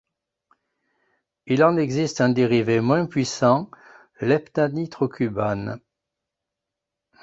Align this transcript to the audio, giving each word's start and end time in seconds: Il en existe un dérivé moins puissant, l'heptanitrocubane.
Il 1.45 1.63
en 1.63 1.77
existe 1.77 2.21
un 2.21 2.29
dérivé 2.29 2.79
moins 2.79 3.05
puissant, 3.05 3.69
l'heptanitrocubane. 4.19 5.79